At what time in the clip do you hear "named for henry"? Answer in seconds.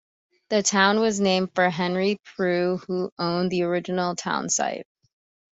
1.19-2.17